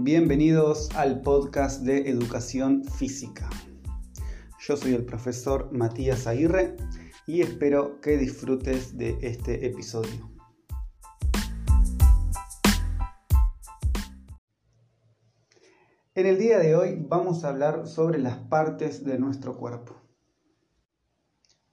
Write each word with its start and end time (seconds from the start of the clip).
Bienvenidos 0.00 0.90
al 0.94 1.22
podcast 1.22 1.82
de 1.82 2.08
Educación 2.08 2.84
Física. 2.84 3.50
Yo 4.60 4.76
soy 4.76 4.94
el 4.94 5.04
profesor 5.04 5.72
Matías 5.72 6.28
Aguirre 6.28 6.76
y 7.26 7.42
espero 7.42 8.00
que 8.00 8.16
disfrutes 8.16 8.96
de 8.96 9.18
este 9.22 9.66
episodio. 9.66 10.30
En 16.14 16.26
el 16.26 16.38
día 16.38 16.60
de 16.60 16.76
hoy 16.76 17.04
vamos 17.08 17.42
a 17.42 17.48
hablar 17.48 17.88
sobre 17.88 18.20
las 18.20 18.36
partes 18.36 19.04
de 19.04 19.18
nuestro 19.18 19.56
cuerpo. 19.56 19.96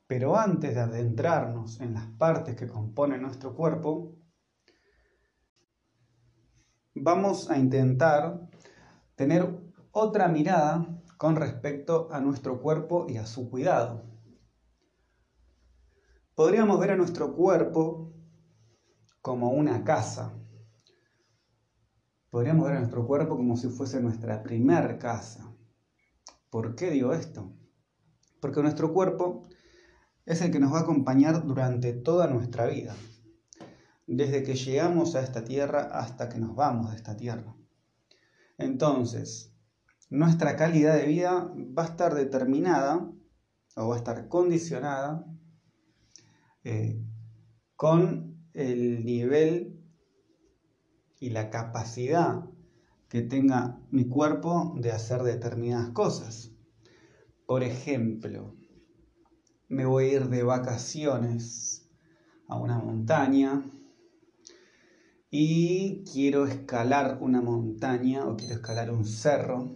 Pero 0.08 0.36
antes 0.36 0.74
de 0.74 0.82
adentrarnos 0.82 1.80
en 1.80 1.94
las 1.94 2.08
partes 2.08 2.56
que 2.56 2.68
componen 2.68 3.22
nuestro 3.22 3.54
cuerpo, 3.54 4.16
vamos 7.06 7.52
a 7.52 7.60
intentar 7.60 8.50
tener 9.14 9.48
otra 9.92 10.28
mirada 10.28 10.88
con 11.18 11.36
respecto 11.36 12.10
a 12.12 12.20
nuestro 12.20 12.60
cuerpo 12.60 13.06
y 13.08 13.18
a 13.18 13.28
su 13.28 13.48
cuidado. 13.48 14.04
Podríamos 16.34 16.80
ver 16.80 16.90
a 16.90 16.96
nuestro 16.96 17.36
cuerpo 17.36 18.12
como 19.22 19.52
una 19.52 19.84
casa. 19.84 20.34
Podríamos 22.32 22.66
ver 22.66 22.78
a 22.78 22.80
nuestro 22.80 23.06
cuerpo 23.06 23.38
como 23.38 23.56
si 23.56 23.70
fuese 23.70 24.02
nuestra 24.02 24.42
primer 24.42 24.98
casa. 24.98 25.54
¿Por 26.50 26.74
qué 26.74 26.90
digo 26.90 27.14
esto? 27.14 27.54
Porque 28.42 28.64
nuestro 28.64 28.92
cuerpo 28.94 29.48
es 30.26 30.42
el 30.42 30.52
que 30.52 30.60
nos 30.60 30.74
va 30.74 30.80
a 30.80 30.82
acompañar 30.82 31.46
durante 31.46 31.94
toda 31.94 32.26
nuestra 32.26 32.66
vida 32.66 32.96
desde 34.08 34.44
que 34.44 34.56
llegamos 34.56 35.16
a 35.16 35.22
esta 35.22 35.44
tierra 35.44 35.90
hasta 35.92 36.30
que 36.30 36.40
nos 36.40 36.56
vamos 36.56 36.92
de 36.92 36.98
esta 36.98 37.16
tierra. 37.18 37.56
Entonces, 38.58 39.54
nuestra 40.10 40.56
calidad 40.56 40.96
de 40.96 41.08
vida 41.08 41.52
va 41.78 41.84
a 41.84 41.88
estar 41.88 42.14
determinada 42.14 43.12
o 43.76 43.88
va 43.88 43.96
a 43.96 43.98
estar 43.98 44.28
condicionada 44.28 45.26
eh, 46.64 47.04
con 47.76 48.38
el 48.54 49.04
nivel 49.04 49.84
y 51.20 51.32
la 51.32 51.50
capacidad 51.50 52.46
que 53.10 53.22
tenga 53.22 53.80
mi 53.92 54.08
cuerpo 54.08 54.76
de 54.78 54.92
hacer 54.92 55.24
determinadas 55.24 55.90
cosas. 55.90 56.52
Por 57.46 57.64
ejemplo, 57.64 58.56
me 59.68 59.86
voy 59.86 60.06
a 60.06 60.14
ir 60.14 60.30
de 60.30 60.44
vacaciones 60.44 61.90
a 62.48 62.58
una 62.58 62.80
montaña 62.80 63.64
y 65.38 66.06
quiero 66.06 66.48
escalar 66.48 67.18
una 67.20 67.42
montaña 67.42 68.26
o 68.26 68.38
quiero 68.38 68.54
escalar 68.54 68.90
un 68.90 69.04
cerro, 69.04 69.76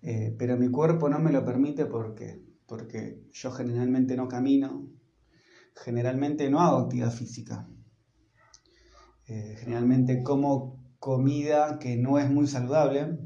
eh, 0.00 0.32
pero 0.38 0.56
mi 0.56 0.70
cuerpo 0.70 1.08
no 1.08 1.18
me 1.18 1.32
lo 1.32 1.44
permite 1.44 1.84
porque, 1.84 2.40
porque 2.68 3.26
yo 3.32 3.50
generalmente 3.50 4.16
no 4.16 4.28
camino, 4.28 4.88
generalmente 5.74 6.48
no 6.50 6.60
hago 6.60 6.78
actividad 6.78 7.10
física, 7.10 7.68
eh, 9.26 9.56
generalmente 9.58 10.22
como 10.22 10.80
comida 11.00 11.80
que 11.80 11.96
no 11.96 12.20
es 12.20 12.30
muy 12.30 12.46
saludable, 12.46 13.18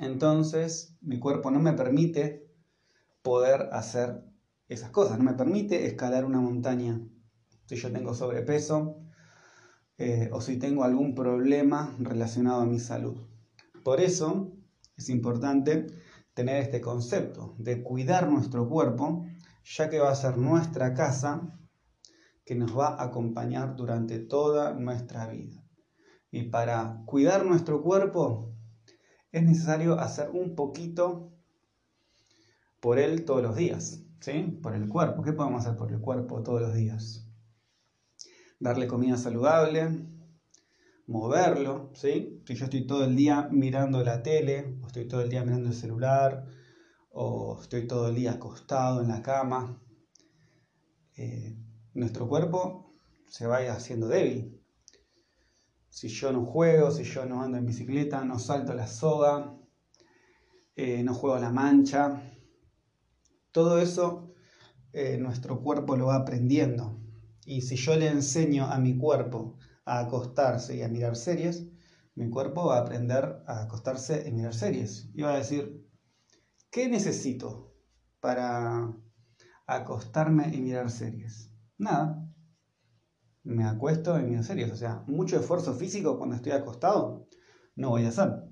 entonces 0.00 0.96
mi 1.00 1.20
cuerpo 1.20 1.52
no 1.52 1.60
me 1.60 1.74
permite 1.74 2.50
poder 3.22 3.68
hacer 3.70 4.24
esas 4.66 4.90
cosas, 4.90 5.18
no 5.18 5.22
me 5.22 5.34
permite 5.34 5.86
escalar 5.86 6.24
una 6.24 6.40
montaña. 6.40 7.00
Si 7.66 7.76
yo 7.76 7.92
tengo 7.92 8.12
sobrepeso, 8.12 9.06
eh, 9.98 10.28
o 10.32 10.40
si 10.40 10.58
tengo 10.58 10.84
algún 10.84 11.14
problema 11.14 11.94
relacionado 11.98 12.60
a 12.60 12.66
mi 12.66 12.78
salud. 12.78 13.16
Por 13.82 14.00
eso 14.00 14.52
es 14.96 15.08
importante 15.08 15.86
tener 16.34 16.60
este 16.60 16.80
concepto 16.80 17.54
de 17.58 17.82
cuidar 17.82 18.28
nuestro 18.28 18.68
cuerpo, 18.68 19.24
ya 19.64 19.88
que 19.88 20.00
va 20.00 20.10
a 20.10 20.14
ser 20.14 20.36
nuestra 20.36 20.92
casa 20.92 21.58
que 22.44 22.54
nos 22.54 22.78
va 22.78 22.88
a 22.88 23.04
acompañar 23.04 23.74
durante 23.74 24.18
toda 24.18 24.74
nuestra 24.74 25.28
vida. 25.28 25.64
Y 26.30 26.50
para 26.50 27.02
cuidar 27.06 27.46
nuestro 27.46 27.82
cuerpo 27.82 28.54
es 29.32 29.42
necesario 29.42 29.98
hacer 29.98 30.30
un 30.30 30.54
poquito 30.54 31.32
por 32.80 32.98
él 32.98 33.24
todos 33.24 33.42
los 33.42 33.56
días, 33.56 34.02
¿sí? 34.20 34.58
Por 34.62 34.74
el 34.74 34.88
cuerpo. 34.88 35.22
¿Qué 35.22 35.32
podemos 35.32 35.64
hacer 35.64 35.76
por 35.76 35.90
el 35.90 36.00
cuerpo 36.00 36.42
todos 36.42 36.60
los 36.60 36.74
días? 36.74 37.25
Darle 38.58 38.86
comida 38.86 39.16
saludable, 39.16 40.06
moverlo, 41.06 41.90
¿sí? 41.94 42.42
Si 42.46 42.54
yo 42.54 42.64
estoy 42.64 42.86
todo 42.86 43.04
el 43.04 43.16
día 43.16 43.48
mirando 43.50 44.02
la 44.02 44.22
tele, 44.22 44.78
o 44.82 44.86
estoy 44.86 45.06
todo 45.06 45.20
el 45.22 45.30
día 45.30 45.44
mirando 45.44 45.68
el 45.68 45.74
celular, 45.74 46.46
o 47.10 47.60
estoy 47.62 47.86
todo 47.86 48.08
el 48.08 48.16
día 48.16 48.32
acostado 48.32 49.02
en 49.02 49.08
la 49.08 49.22
cama, 49.22 49.80
eh, 51.16 51.56
nuestro 51.94 52.28
cuerpo 52.28 52.94
se 53.28 53.46
va 53.46 53.58
haciendo 53.58 54.08
débil. 54.08 54.60
Si 55.88 56.08
yo 56.08 56.32
no 56.32 56.44
juego, 56.44 56.90
si 56.90 57.04
yo 57.04 57.24
no 57.24 57.42
ando 57.42 57.56
en 57.56 57.66
bicicleta, 57.66 58.24
no 58.24 58.38
salto 58.38 58.74
la 58.74 58.86
soga, 58.86 59.56
eh, 60.74 61.02
no 61.02 61.14
juego 61.14 61.38
la 61.38 61.50
mancha, 61.50 62.22
todo 63.50 63.78
eso 63.80 64.34
eh, 64.92 65.16
nuestro 65.16 65.62
cuerpo 65.62 65.96
lo 65.96 66.06
va 66.06 66.16
aprendiendo. 66.16 67.05
Y 67.46 67.62
si 67.62 67.76
yo 67.76 67.96
le 67.96 68.08
enseño 68.08 68.66
a 68.66 68.78
mi 68.78 68.98
cuerpo 68.98 69.56
a 69.84 70.00
acostarse 70.00 70.76
y 70.76 70.82
a 70.82 70.88
mirar 70.88 71.16
series, 71.16 71.64
mi 72.16 72.28
cuerpo 72.28 72.66
va 72.66 72.78
a 72.78 72.80
aprender 72.80 73.42
a 73.46 73.62
acostarse 73.62 74.28
y 74.28 74.32
mirar 74.32 74.52
series. 74.52 75.08
Y 75.14 75.22
va 75.22 75.34
a 75.34 75.38
decir, 75.38 75.86
¿qué 76.70 76.88
necesito 76.88 77.72
para 78.20 78.92
acostarme 79.66 80.54
y 80.54 80.60
mirar 80.60 80.90
series? 80.90 81.50
Nada. 81.78 82.28
Me 83.44 83.64
acuesto 83.64 84.18
y 84.18 84.24
miro 84.24 84.42
series. 84.42 84.72
O 84.72 84.76
sea, 84.76 85.04
mucho 85.06 85.38
esfuerzo 85.38 85.72
físico 85.74 86.18
cuando 86.18 86.34
estoy 86.34 86.52
acostado 86.52 87.28
no 87.76 87.90
voy 87.90 88.06
a 88.06 88.08
hacer. 88.08 88.42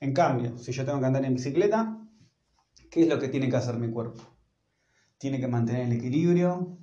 En 0.00 0.12
cambio, 0.12 0.58
si 0.58 0.72
yo 0.72 0.84
tengo 0.84 1.00
que 1.00 1.06
andar 1.06 1.24
en 1.24 1.34
bicicleta, 1.34 1.98
¿qué 2.90 3.02
es 3.02 3.08
lo 3.08 3.18
que 3.18 3.28
tiene 3.28 3.48
que 3.48 3.56
hacer 3.56 3.78
mi 3.78 3.90
cuerpo? 3.90 4.22
Tiene 5.18 5.40
que 5.40 5.48
mantener 5.48 5.86
el 5.86 5.92
equilibrio, 5.92 6.79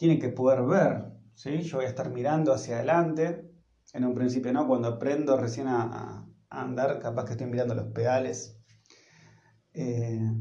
tiene 0.00 0.18
que 0.18 0.30
poder 0.30 0.62
ver, 0.62 1.04
¿sí? 1.34 1.60
Yo 1.60 1.76
voy 1.76 1.84
a 1.84 1.90
estar 1.90 2.10
mirando 2.10 2.54
hacia 2.54 2.76
adelante, 2.76 3.44
en 3.92 4.06
un 4.06 4.14
principio 4.14 4.50
no, 4.50 4.66
cuando 4.66 4.88
aprendo 4.88 5.36
recién 5.36 5.68
a, 5.68 6.26
andar, 6.48 6.98
capaz 7.00 7.26
que 7.26 7.32
estoy 7.32 7.46
mirando 7.46 7.74
los 7.74 7.92
pedales, 7.92 8.56
eh, 9.74 10.32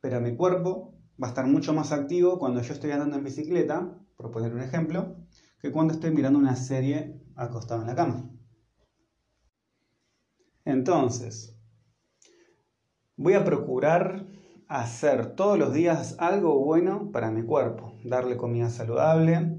pero 0.00 0.22
mi 0.22 0.34
cuerpo 0.34 0.94
va 1.22 1.26
a 1.26 1.30
estar 1.32 1.46
mucho 1.46 1.74
más 1.74 1.92
activo 1.92 2.38
cuando 2.38 2.62
yo 2.62 2.72
estoy 2.72 2.92
andando 2.92 3.18
en 3.18 3.24
bicicleta, 3.24 3.94
por 4.16 4.30
poner 4.30 4.54
un 4.54 4.62
ejemplo, 4.62 5.14
que 5.60 5.70
cuando 5.70 5.92
estoy 5.92 6.10
mirando 6.10 6.38
una 6.38 6.56
serie 6.56 7.14
acostado 7.34 7.82
en 7.82 7.88
la 7.88 7.94
cama. 7.94 8.26
Entonces, 10.64 11.54
voy 13.16 13.34
a 13.34 13.44
procurar 13.44 14.25
hacer 14.68 15.34
todos 15.34 15.58
los 15.58 15.72
días 15.72 16.16
algo 16.18 16.58
bueno 16.64 17.10
para 17.12 17.30
mi 17.30 17.42
cuerpo, 17.42 17.96
darle 18.04 18.36
comida 18.36 18.70
saludable, 18.70 19.58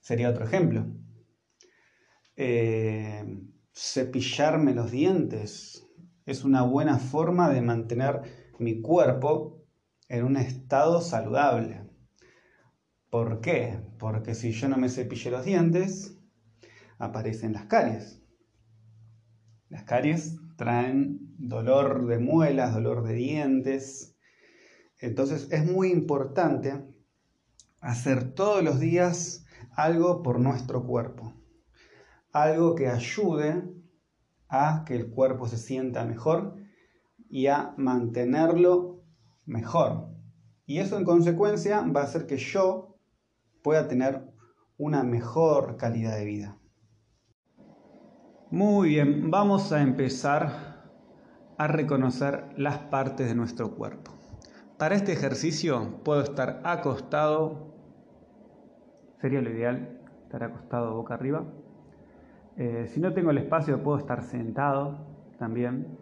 sería 0.00 0.30
otro 0.30 0.44
ejemplo. 0.44 0.86
Eh, 2.36 3.24
cepillarme 3.72 4.74
los 4.74 4.90
dientes 4.90 5.86
es 6.26 6.44
una 6.44 6.62
buena 6.62 6.98
forma 6.98 7.50
de 7.50 7.62
mantener 7.62 8.22
mi 8.58 8.80
cuerpo 8.80 9.64
en 10.08 10.24
un 10.24 10.36
estado 10.36 11.00
saludable. 11.00 11.88
¿Por 13.10 13.40
qué? 13.40 13.80
Porque 13.98 14.34
si 14.34 14.52
yo 14.52 14.68
no 14.68 14.76
me 14.76 14.88
cepillo 14.88 15.30
los 15.30 15.44
dientes, 15.44 16.16
aparecen 16.98 17.52
las 17.52 17.64
caries. 17.64 18.22
Las 19.68 19.84
caries 19.84 20.36
traen 20.56 21.34
dolor 21.38 22.06
de 22.06 22.18
muelas, 22.18 22.74
dolor 22.74 23.02
de 23.02 23.14
dientes. 23.14 24.09
Entonces 25.00 25.48
es 25.50 25.64
muy 25.64 25.90
importante 25.90 26.86
hacer 27.80 28.34
todos 28.34 28.62
los 28.62 28.78
días 28.78 29.46
algo 29.72 30.22
por 30.22 30.38
nuestro 30.38 30.86
cuerpo. 30.86 31.34
Algo 32.32 32.74
que 32.74 32.88
ayude 32.88 33.64
a 34.48 34.84
que 34.86 34.94
el 34.94 35.10
cuerpo 35.10 35.48
se 35.48 35.56
sienta 35.56 36.04
mejor 36.04 36.56
y 37.28 37.46
a 37.46 37.74
mantenerlo 37.76 39.02
mejor. 39.46 40.08
Y 40.66 40.78
eso 40.78 40.98
en 40.98 41.04
consecuencia 41.04 41.80
va 41.82 42.02
a 42.02 42.04
hacer 42.04 42.26
que 42.26 42.36
yo 42.36 42.98
pueda 43.62 43.88
tener 43.88 44.30
una 44.76 45.02
mejor 45.02 45.76
calidad 45.76 46.16
de 46.16 46.24
vida. 46.24 46.58
Muy 48.50 48.90
bien, 48.90 49.30
vamos 49.30 49.72
a 49.72 49.80
empezar 49.82 50.90
a 51.56 51.66
reconocer 51.68 52.48
las 52.56 52.78
partes 52.78 53.28
de 53.28 53.34
nuestro 53.34 53.74
cuerpo. 53.74 54.19
Para 54.80 54.94
este 54.94 55.12
ejercicio 55.12 56.00
puedo 56.04 56.22
estar 56.22 56.62
acostado, 56.64 57.74
sería 59.18 59.42
lo 59.42 59.50
ideal, 59.50 60.00
estar 60.22 60.42
acostado 60.42 60.94
boca 60.94 61.12
arriba. 61.12 61.44
Eh, 62.56 62.86
si 62.86 62.98
no 62.98 63.12
tengo 63.12 63.30
el 63.30 63.36
espacio 63.36 63.82
puedo 63.82 63.98
estar 63.98 64.22
sentado 64.22 64.96
también, 65.38 65.98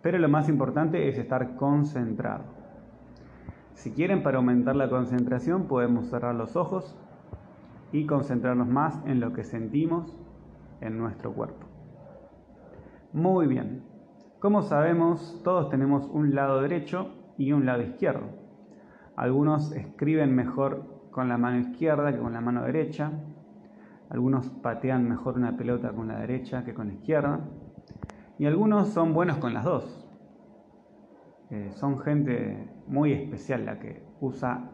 pero 0.00 0.20
lo 0.20 0.28
más 0.28 0.48
importante 0.48 1.08
es 1.08 1.18
estar 1.18 1.56
concentrado. 1.56 2.44
Si 3.72 3.90
quieren 3.90 4.22
para 4.22 4.36
aumentar 4.36 4.76
la 4.76 4.88
concentración 4.88 5.66
podemos 5.66 6.06
cerrar 6.06 6.36
los 6.36 6.54
ojos 6.54 6.96
y 7.90 8.06
concentrarnos 8.06 8.68
más 8.68 8.96
en 9.06 9.18
lo 9.18 9.32
que 9.32 9.42
sentimos 9.42 10.16
en 10.80 10.98
nuestro 10.98 11.32
cuerpo. 11.32 11.66
Muy 13.12 13.48
bien. 13.48 13.82
Como 14.38 14.62
sabemos, 14.62 15.40
todos 15.42 15.68
tenemos 15.68 16.06
un 16.12 16.32
lado 16.36 16.62
derecho 16.62 17.23
y 17.36 17.52
un 17.52 17.66
lado 17.66 17.82
izquierdo. 17.82 18.26
Algunos 19.16 19.72
escriben 19.72 20.34
mejor 20.34 21.08
con 21.10 21.28
la 21.28 21.38
mano 21.38 21.58
izquierda 21.58 22.12
que 22.12 22.18
con 22.18 22.32
la 22.32 22.40
mano 22.40 22.62
derecha. 22.62 23.12
Algunos 24.10 24.50
patean 24.50 25.08
mejor 25.08 25.36
una 25.36 25.56
pelota 25.56 25.92
con 25.92 26.08
la 26.08 26.18
derecha 26.18 26.64
que 26.64 26.74
con 26.74 26.88
la 26.88 26.94
izquierda. 26.94 27.40
Y 28.38 28.46
algunos 28.46 28.88
son 28.88 29.14
buenos 29.14 29.38
con 29.38 29.54
las 29.54 29.64
dos. 29.64 30.08
Eh, 31.50 31.70
son 31.74 32.00
gente 32.00 32.68
muy 32.88 33.12
especial 33.12 33.64
la 33.64 33.78
que 33.78 34.02
usa 34.20 34.70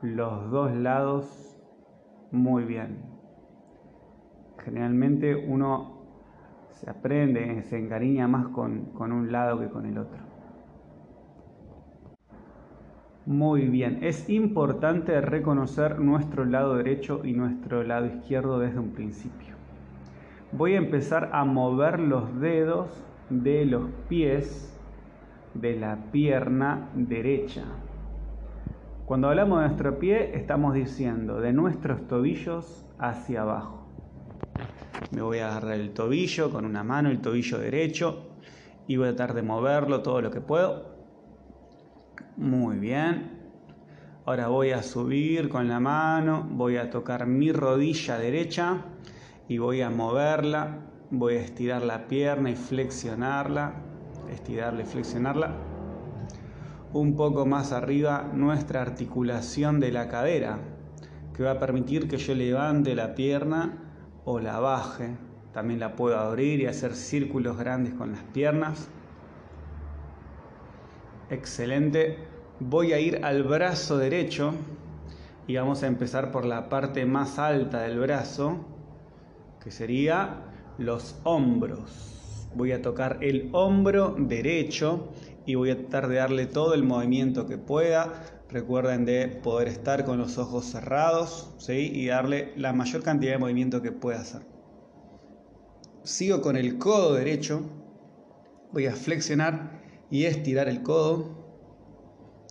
los 0.00 0.50
dos 0.50 0.74
lados 0.74 1.60
muy 2.30 2.64
bien. 2.64 3.04
Generalmente 4.64 5.36
uno 5.36 6.02
se 6.70 6.88
aprende, 6.88 7.62
se 7.64 7.78
encariña 7.78 8.28
más 8.28 8.48
con, 8.48 8.86
con 8.92 9.12
un 9.12 9.30
lado 9.30 9.60
que 9.60 9.68
con 9.68 9.84
el 9.84 9.98
otro. 9.98 10.21
Muy 13.32 13.62
bien, 13.62 14.00
es 14.02 14.28
importante 14.28 15.18
reconocer 15.22 15.98
nuestro 16.00 16.44
lado 16.44 16.76
derecho 16.76 17.22
y 17.24 17.32
nuestro 17.32 17.82
lado 17.82 18.04
izquierdo 18.04 18.58
desde 18.58 18.78
un 18.78 18.90
principio. 18.90 19.54
Voy 20.52 20.74
a 20.74 20.76
empezar 20.76 21.30
a 21.32 21.42
mover 21.46 21.98
los 21.98 22.38
dedos 22.40 22.90
de 23.30 23.64
los 23.64 23.88
pies 24.10 24.78
de 25.54 25.80
la 25.80 25.96
pierna 26.12 26.90
derecha. 26.94 27.64
Cuando 29.06 29.30
hablamos 29.30 29.62
de 29.62 29.68
nuestro 29.68 29.98
pie, 29.98 30.36
estamos 30.36 30.74
diciendo 30.74 31.40
de 31.40 31.54
nuestros 31.54 32.06
tobillos 32.06 32.84
hacia 32.98 33.40
abajo. 33.40 33.86
Me 35.10 35.22
voy 35.22 35.38
a 35.38 35.48
agarrar 35.48 35.80
el 35.80 35.94
tobillo 35.94 36.50
con 36.50 36.66
una 36.66 36.84
mano, 36.84 37.08
el 37.08 37.22
tobillo 37.22 37.58
derecho, 37.58 38.26
y 38.86 38.98
voy 38.98 39.08
a 39.08 39.16
tratar 39.16 39.34
de 39.34 39.42
moverlo 39.42 40.02
todo 40.02 40.20
lo 40.20 40.30
que 40.30 40.42
puedo. 40.42 40.91
Muy 42.36 42.78
bien. 42.78 43.30
Ahora 44.24 44.48
voy 44.48 44.70
a 44.70 44.82
subir 44.82 45.50
con 45.50 45.68
la 45.68 45.80
mano, 45.80 46.48
voy 46.50 46.76
a 46.78 46.88
tocar 46.88 47.26
mi 47.26 47.52
rodilla 47.52 48.16
derecha 48.16 48.86
y 49.48 49.58
voy 49.58 49.82
a 49.82 49.90
moverla. 49.90 50.78
Voy 51.10 51.34
a 51.34 51.40
estirar 51.42 51.82
la 51.82 52.08
pierna 52.08 52.48
y 52.50 52.56
flexionarla, 52.56 53.74
estirarla 54.30 54.80
y 54.80 54.86
flexionarla. 54.86 55.54
Un 56.94 57.16
poco 57.16 57.44
más 57.44 57.70
arriba 57.72 58.30
nuestra 58.32 58.80
articulación 58.80 59.78
de 59.78 59.92
la 59.92 60.08
cadera, 60.08 60.58
que 61.34 61.42
va 61.42 61.50
a 61.50 61.58
permitir 61.58 62.08
que 62.08 62.16
yo 62.16 62.34
levante 62.34 62.94
la 62.94 63.14
pierna 63.14 63.76
o 64.24 64.40
la 64.40 64.58
baje. 64.58 65.18
También 65.52 65.80
la 65.80 65.96
puedo 65.96 66.18
abrir 66.18 66.60
y 66.60 66.66
hacer 66.66 66.94
círculos 66.94 67.58
grandes 67.58 67.92
con 67.92 68.12
las 68.12 68.22
piernas. 68.22 68.88
Excelente. 71.32 72.18
Voy 72.60 72.92
a 72.92 73.00
ir 73.00 73.24
al 73.24 73.42
brazo 73.42 73.96
derecho 73.96 74.52
y 75.46 75.56
vamos 75.56 75.82
a 75.82 75.86
empezar 75.86 76.30
por 76.30 76.44
la 76.44 76.68
parte 76.68 77.06
más 77.06 77.38
alta 77.38 77.80
del 77.80 77.98
brazo, 77.98 78.66
que 79.64 79.70
sería 79.70 80.42
los 80.76 81.18
hombros. 81.24 82.50
Voy 82.54 82.72
a 82.72 82.82
tocar 82.82 83.16
el 83.22 83.48
hombro 83.52 84.14
derecho 84.18 85.08
y 85.46 85.54
voy 85.54 85.70
a 85.70 85.78
tratar 85.78 86.08
de 86.08 86.16
darle 86.16 86.44
todo 86.44 86.74
el 86.74 86.82
movimiento 86.82 87.46
que 87.46 87.56
pueda. 87.56 88.12
Recuerden 88.50 89.06
de 89.06 89.28
poder 89.28 89.68
estar 89.68 90.04
con 90.04 90.18
los 90.18 90.36
ojos 90.36 90.66
cerrados 90.66 91.54
¿sí? 91.56 91.90
y 91.94 92.08
darle 92.08 92.52
la 92.56 92.74
mayor 92.74 93.02
cantidad 93.02 93.32
de 93.32 93.38
movimiento 93.38 93.80
que 93.80 93.90
pueda 93.90 94.20
hacer. 94.20 94.42
Sigo 96.02 96.42
con 96.42 96.58
el 96.58 96.76
codo 96.76 97.14
derecho. 97.14 97.62
Voy 98.70 98.84
a 98.84 98.94
flexionar 98.94 99.80
y 100.12 100.26
estirar 100.26 100.68
el 100.68 100.82
codo. 100.82 101.30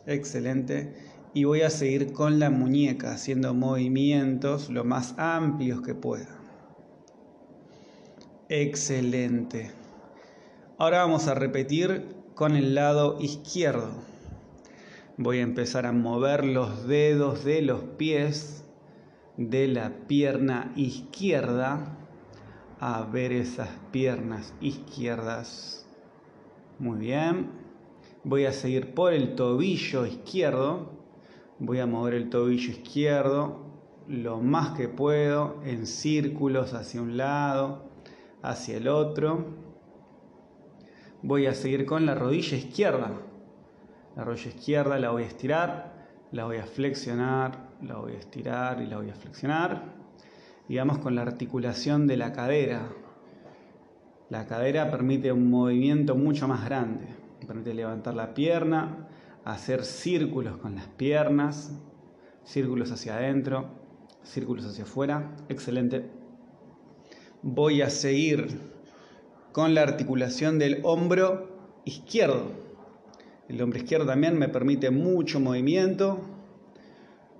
Excelente. 0.07 0.93
Y 1.33 1.45
voy 1.45 1.61
a 1.61 1.69
seguir 1.69 2.11
con 2.11 2.39
la 2.39 2.49
muñeca 2.49 3.13
haciendo 3.13 3.53
movimientos 3.53 4.69
lo 4.69 4.83
más 4.83 5.13
amplios 5.17 5.81
que 5.81 5.93
pueda. 5.93 6.39
Excelente. 8.49 9.71
Ahora 10.77 11.03
vamos 11.03 11.27
a 11.27 11.35
repetir 11.35 12.07
con 12.33 12.55
el 12.55 12.73
lado 12.73 13.17
izquierdo. 13.21 13.91
Voy 15.17 15.37
a 15.37 15.43
empezar 15.43 15.85
a 15.85 15.91
mover 15.91 16.43
los 16.43 16.87
dedos 16.87 17.45
de 17.45 17.61
los 17.61 17.81
pies 17.81 18.65
de 19.37 19.67
la 19.67 19.91
pierna 20.07 20.73
izquierda 20.75 21.95
a 22.79 23.03
ver 23.03 23.31
esas 23.31 23.69
piernas 23.91 24.55
izquierdas. 24.61 25.85
Muy 26.81 26.97
bien. 26.97 27.51
Voy 28.23 28.45
a 28.45 28.51
seguir 28.51 28.95
por 28.95 29.13
el 29.13 29.35
tobillo 29.35 30.07
izquierdo. 30.07 30.89
Voy 31.59 31.77
a 31.77 31.85
mover 31.85 32.15
el 32.15 32.31
tobillo 32.31 32.71
izquierdo 32.71 33.67
lo 34.07 34.39
más 34.39 34.75
que 34.75 34.87
puedo 34.87 35.61
en 35.63 35.85
círculos 35.85 36.73
hacia 36.73 37.03
un 37.03 37.17
lado, 37.17 37.83
hacia 38.41 38.77
el 38.77 38.87
otro. 38.87 39.45
Voy 41.21 41.45
a 41.45 41.53
seguir 41.53 41.85
con 41.85 42.07
la 42.07 42.15
rodilla 42.15 42.57
izquierda. 42.57 43.11
La 44.15 44.23
rodilla 44.23 44.49
izquierda 44.49 44.97
la 44.97 45.11
voy 45.11 45.21
a 45.21 45.27
estirar, 45.27 46.07
la 46.31 46.45
voy 46.45 46.57
a 46.57 46.65
flexionar, 46.65 47.69
la 47.83 47.97
voy 47.97 48.13
a 48.13 48.17
estirar 48.17 48.81
y 48.81 48.87
la 48.87 48.97
voy 48.97 49.11
a 49.11 49.13
flexionar. 49.13 49.83
Y 50.67 50.77
vamos 50.77 50.97
con 50.97 51.13
la 51.13 51.21
articulación 51.21 52.07
de 52.07 52.17
la 52.17 52.33
cadera. 52.33 52.89
La 54.31 54.47
cadera 54.47 54.89
permite 54.89 55.29
un 55.33 55.49
movimiento 55.49 56.15
mucho 56.15 56.47
más 56.47 56.63
grande. 56.63 57.05
Permite 57.45 57.73
levantar 57.73 58.13
la 58.13 58.33
pierna, 58.33 59.09
hacer 59.43 59.83
círculos 59.83 60.55
con 60.55 60.75
las 60.75 60.87
piernas, 60.87 61.77
círculos 62.45 62.93
hacia 62.93 63.17
adentro, 63.17 63.65
círculos 64.23 64.65
hacia 64.65 64.85
afuera. 64.85 65.35
Excelente. 65.49 66.05
Voy 67.41 67.81
a 67.81 67.89
seguir 67.89 68.57
con 69.51 69.73
la 69.73 69.81
articulación 69.81 70.59
del 70.59 70.79
hombro 70.83 71.81
izquierdo. 71.83 72.53
El 73.49 73.61
hombro 73.61 73.79
izquierdo 73.79 74.05
también 74.05 74.39
me 74.39 74.47
permite 74.47 74.91
mucho 74.91 75.41
movimiento. 75.41 76.21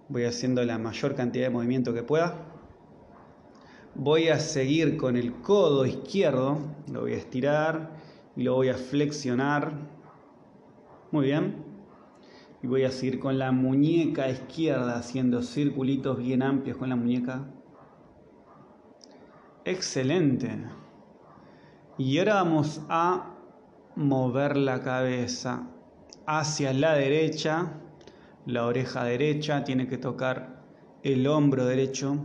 Voy 0.09 0.25
haciendo 0.25 0.61
la 0.65 0.77
mayor 0.77 1.15
cantidad 1.15 1.45
de 1.45 1.51
movimiento 1.51 1.93
que 1.93 2.03
pueda. 2.03 2.51
Voy 3.95 4.29
a 4.29 4.39
seguir 4.39 4.97
con 4.97 5.17
el 5.17 5.33
codo 5.41 5.85
izquierdo. 5.85 6.59
Lo 6.91 7.01
voy 7.01 7.13
a 7.13 7.17
estirar 7.17 7.91
y 8.35 8.43
lo 8.43 8.55
voy 8.55 8.69
a 8.69 8.75
flexionar. 8.75 9.73
Muy 11.11 11.25
bien. 11.25 11.65
Y 12.63 12.67
voy 12.67 12.83
a 12.83 12.91
seguir 12.91 13.19
con 13.19 13.37
la 13.37 13.51
muñeca 13.51 14.29
izquierda 14.29 14.97
haciendo 14.97 15.41
circulitos 15.41 16.17
bien 16.17 16.41
amplios 16.41 16.77
con 16.77 16.89
la 16.89 16.95
muñeca. 16.95 17.47
Excelente. 19.65 20.63
Y 21.97 22.17
ahora 22.17 22.35
vamos 22.35 22.81
a 22.89 23.35
mover 23.95 24.57
la 24.57 24.81
cabeza 24.81 25.67
hacia 26.25 26.73
la 26.73 26.93
derecha, 26.93 27.73
la 28.45 28.65
oreja 28.65 29.03
derecha 29.03 29.63
tiene 29.63 29.87
que 29.87 29.97
tocar 29.97 30.63
el 31.03 31.27
hombro 31.27 31.65
derecho, 31.65 32.17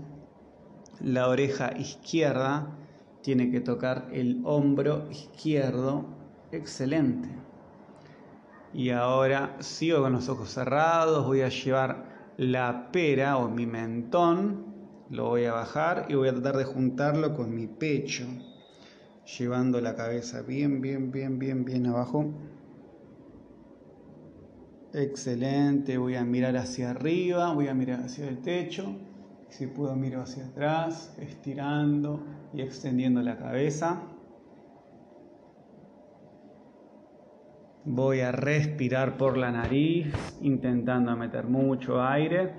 la 1.00 1.28
oreja 1.28 1.76
izquierda 1.76 2.76
tiene 3.22 3.50
que 3.50 3.60
tocar 3.60 4.08
el 4.12 4.40
hombro 4.44 5.10
izquierdo, 5.10 6.06
excelente. 6.52 7.28
Y 8.72 8.90
ahora 8.90 9.56
sigo 9.60 10.02
con 10.02 10.12
los 10.12 10.28
ojos 10.28 10.50
cerrados, 10.50 11.26
voy 11.26 11.40
a 11.40 11.48
llevar 11.48 12.32
la 12.36 12.90
pera 12.92 13.38
o 13.38 13.48
mi 13.48 13.66
mentón, 13.66 14.66
lo 15.10 15.28
voy 15.28 15.44
a 15.44 15.52
bajar 15.52 16.06
y 16.08 16.14
voy 16.14 16.28
a 16.28 16.32
tratar 16.32 16.56
de 16.56 16.64
juntarlo 16.64 17.34
con 17.34 17.54
mi 17.54 17.66
pecho, 17.66 18.26
llevando 19.38 19.80
la 19.80 19.94
cabeza 19.94 20.42
bien, 20.42 20.80
bien, 20.80 21.10
bien, 21.10 21.38
bien, 21.38 21.64
bien 21.64 21.86
abajo. 21.86 22.32
Excelente, 24.92 25.98
voy 25.98 26.16
a 26.16 26.24
mirar 26.24 26.56
hacia 26.56 26.90
arriba, 26.90 27.52
voy 27.52 27.68
a 27.68 27.74
mirar 27.74 28.00
hacia 28.00 28.28
el 28.28 28.40
techo. 28.40 28.96
Si 29.48 29.66
puedo 29.66 29.94
miro 29.96 30.22
hacia 30.22 30.44
atrás, 30.46 31.16
estirando 31.18 32.20
y 32.52 32.60
extendiendo 32.60 33.22
la 33.22 33.38
cabeza. 33.38 34.02
Voy 37.84 38.20
a 38.20 38.32
respirar 38.32 39.16
por 39.16 39.36
la 39.36 39.52
nariz, 39.52 40.12
intentando 40.40 41.16
meter 41.16 41.46
mucho 41.46 42.02
aire. 42.02 42.52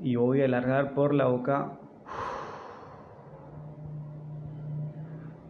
Y 0.00 0.14
voy 0.14 0.42
a 0.42 0.44
alargar 0.44 0.94
por 0.94 1.12
la 1.12 1.26
boca. 1.26 1.78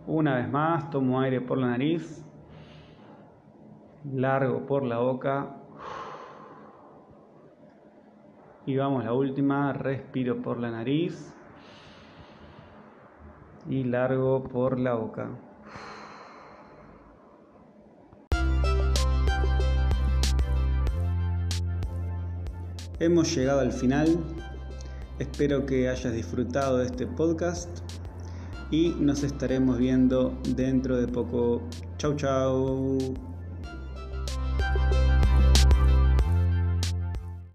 Una 0.06 0.36
vez 0.36 0.50
más, 0.50 0.88
tomo 0.88 1.20
aire 1.20 1.42
por 1.42 1.58
la 1.58 1.66
nariz, 1.66 2.24
largo 4.10 4.64
por 4.64 4.84
la 4.84 5.00
boca. 5.00 5.57
Y 8.68 8.76
vamos 8.76 9.02
la 9.02 9.14
última, 9.14 9.72
respiro 9.72 10.42
por 10.42 10.60
la 10.60 10.70
nariz 10.70 11.32
y 13.66 13.82
largo 13.82 14.44
por 14.44 14.78
la 14.78 14.92
boca. 14.92 15.30
Hemos 22.98 23.34
llegado 23.34 23.60
al 23.60 23.72
final. 23.72 24.18
Espero 25.18 25.64
que 25.64 25.88
hayas 25.88 26.12
disfrutado 26.12 26.76
de 26.76 26.84
este 26.84 27.06
podcast 27.06 27.70
y 28.70 28.90
nos 29.00 29.22
estaremos 29.22 29.78
viendo 29.78 30.38
dentro 30.54 30.98
de 30.98 31.08
poco. 31.08 31.62
Chau 31.96 32.14
chau. 32.16 32.98